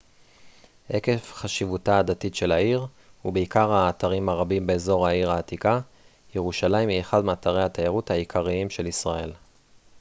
עקב 0.89 1.17
חשיבותה 1.21 1.99
הדתית 1.99 2.35
של 2.35 2.51
העיר 2.51 2.85
ובעיקר 3.25 3.71
האתרים 3.71 4.29
הרבים 4.29 4.67
באזור 4.67 5.07
העיר 5.07 5.31
העתיקה 5.31 5.79
ירושלים 6.35 6.89
היא 6.89 7.01
אחד 7.01 7.25
מאתרי 7.25 7.63
התיירות 7.63 8.11
העיקריים 8.11 8.69
של 8.69 8.85
ישראל 8.87 9.31